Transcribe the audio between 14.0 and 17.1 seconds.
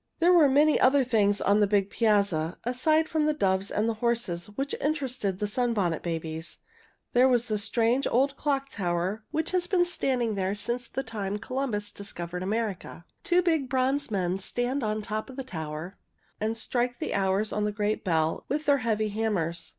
men stand on top of the tower and strike